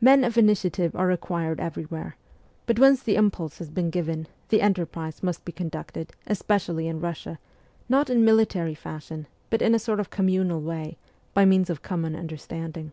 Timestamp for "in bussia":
6.88-7.38